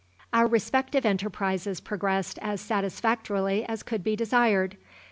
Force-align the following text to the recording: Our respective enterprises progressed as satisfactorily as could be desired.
Our 0.33 0.47
respective 0.47 1.05
enterprises 1.05 1.79
progressed 1.79 2.39
as 2.41 2.59
satisfactorily 2.59 3.65
as 3.65 3.83
could 3.83 4.03
be 4.03 4.15
desired. 4.15 4.77